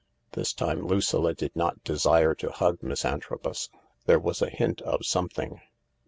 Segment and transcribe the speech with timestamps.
[0.31, 3.69] This time Lucilla did not desire to hug Miss Antrobus.
[4.07, 5.61] There was a hint of something.